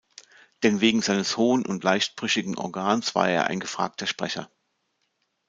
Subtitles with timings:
[0.63, 4.49] Denn wegen seines hohen und leicht brüchigen Organs war er ein gefragter Sprecher.